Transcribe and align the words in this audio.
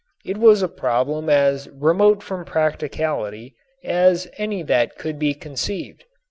It 0.25 0.37
was 0.39 0.63
a 0.63 0.67
problem 0.67 1.29
as 1.29 1.69
remote 1.69 2.23
from 2.23 2.43
practicality 2.43 3.53
as 3.83 4.27
any 4.39 4.63
that 4.63 4.97
could 4.97 5.19
be 5.19 5.35
conceived. 5.35 6.05